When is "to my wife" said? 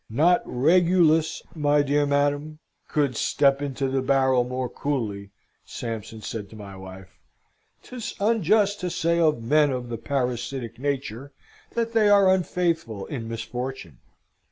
6.49-7.19